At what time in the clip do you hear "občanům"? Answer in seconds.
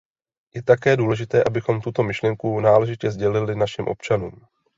3.87-4.45